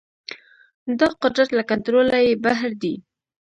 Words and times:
دا 0.99 1.07
قدرت 1.23 1.49
له 1.57 1.63
کنټروله 1.69 2.17
يې 2.25 2.33
بهر 2.43 2.71
دی. 2.81 2.93